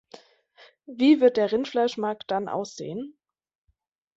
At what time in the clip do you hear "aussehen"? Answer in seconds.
2.49-3.19